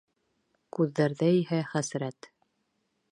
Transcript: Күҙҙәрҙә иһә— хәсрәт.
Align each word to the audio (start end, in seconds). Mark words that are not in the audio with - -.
Күҙҙәрҙә 0.77 1.29
иһә— 1.41 1.59
хәсрәт. 1.75 2.31